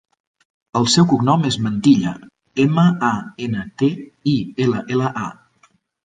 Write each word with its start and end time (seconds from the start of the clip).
El 0.77 0.85
seu 0.91 1.05
cognom 1.09 1.43
és 1.49 1.57
Mantilla: 1.65 2.13
ema, 2.63 2.85
a, 3.09 3.11
ena, 3.49 3.65
te, 3.83 3.89
i, 4.33 4.33
ela, 4.67 4.81
ela, 4.97 5.11
a. 5.25 5.29